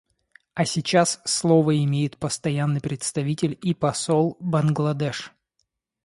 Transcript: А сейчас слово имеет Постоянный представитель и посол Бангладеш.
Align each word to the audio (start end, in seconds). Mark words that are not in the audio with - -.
А 0.55 0.65
сейчас 0.65 1.21
слово 1.25 1.77
имеет 1.83 2.17
Постоянный 2.17 2.81
представитель 2.81 3.55
и 3.61 3.75
посол 3.75 4.35
Бангладеш. 4.39 5.31